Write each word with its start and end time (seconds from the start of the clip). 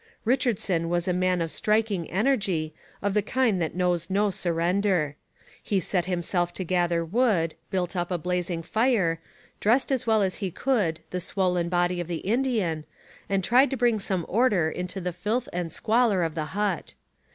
Richardson 0.25 0.89
was 0.89 1.07
a 1.07 1.13
man 1.13 1.41
of 1.43 1.51
striking 1.51 2.09
energy, 2.09 2.73
of 3.03 3.13
the 3.13 3.21
kind 3.21 3.61
that 3.61 3.75
knows 3.75 4.09
no 4.09 4.31
surrender. 4.31 5.15
He 5.61 5.79
set 5.79 6.05
himself 6.05 6.51
to 6.55 6.63
gather 6.63 7.05
wood, 7.05 7.53
built 7.69 7.95
up 7.95 8.09
a 8.09 8.17
blazing 8.17 8.63
fire, 8.63 9.19
dressed 9.59 9.91
as 9.91 10.07
well 10.07 10.23
as 10.23 10.37
he 10.37 10.49
could 10.49 11.01
the 11.11 11.21
swollen 11.21 11.69
body 11.69 12.01
of 12.01 12.07
the 12.07 12.25
Indian, 12.25 12.83
and 13.29 13.43
tried 13.43 13.69
to 13.69 13.77
bring 13.77 13.99
some 13.99 14.25
order 14.27 14.71
into 14.71 14.99
the 14.99 15.13
filth 15.13 15.47
and 15.53 15.71
squalor 15.71 16.23
of 16.23 16.33
the 16.33 16.45
hut. 16.57 16.95